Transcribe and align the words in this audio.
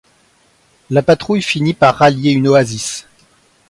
La 0.89 1.03
patrouille 1.03 1.43
finit 1.43 1.75
par 1.75 1.93
rallier 1.97 2.31
une 2.31 2.47
oasis. 2.47 3.05